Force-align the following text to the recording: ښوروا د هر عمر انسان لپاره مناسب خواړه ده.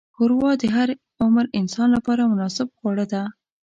ښوروا 0.15 0.51
د 0.61 0.63
هر 0.75 0.89
عمر 1.21 1.45
انسان 1.59 1.87
لپاره 1.95 2.29
مناسب 2.31 2.67
خواړه 2.77 3.05
ده. 3.13 3.23